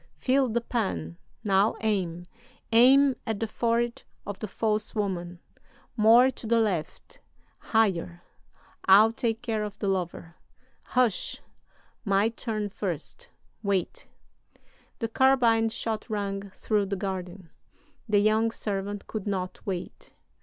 [0.15, 2.25] Fill the pan now aim
[2.71, 5.39] aim at the forehead of the false woman
[5.95, 7.19] more to the left
[7.59, 8.23] higher
[8.85, 10.37] I'll take care of the lover
[10.81, 11.39] hush
[12.03, 13.29] my turn first
[13.61, 14.07] wait!'
[14.97, 17.51] "The carbine shot rang through the garden.
[18.09, 20.15] The young servant could not wait.